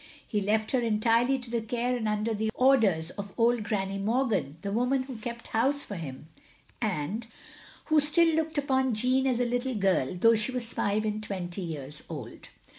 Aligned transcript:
He 0.27 0.41
left 0.41 0.71
her 0.71 0.79
entirely 0.81 1.37
to 1.37 1.51
the 1.51 1.61
care 1.61 1.95
and 1.95 2.07
under 2.07 2.33
the 2.33 2.49
orders 2.55 3.11
of 3.11 3.35
old 3.37 3.61
Granny 3.61 3.99
Morgan, 3.99 4.57
the 4.63 4.71
woman 4.71 5.03
who 5.03 5.15
kept 5.17 5.49
house 5.49 5.85
for 5.85 5.93
him, 5.93 6.27
and 6.81 7.27
42 7.29 7.29
THE 7.29 7.31
LONELY 7.35 7.37
LADY 7.37 7.83
who 7.85 7.99
still 7.99 8.35
looked 8.35 8.57
upon 8.57 8.93
Jeanne 8.95 9.27
as 9.27 9.39
a 9.39 9.45
little 9.45 9.75
girl, 9.75 10.15
though 10.15 10.33
she 10.35 10.51
was 10.51 10.73
five 10.73 11.05
and 11.05 11.21
twenty 11.21 11.61
years 11.61 12.01
old. 12.09 12.49